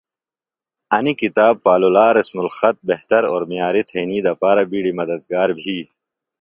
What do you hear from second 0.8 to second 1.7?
انیۡ کِتاب